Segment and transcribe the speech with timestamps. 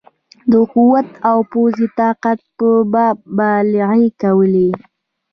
[0.51, 4.69] د قوت او پوځي طاقت په باب مبالغې کولې.